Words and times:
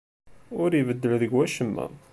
Ur 0.61 0.69
ibeddel 0.79 1.13
deg 1.21 1.31
wacemma. 1.33 1.85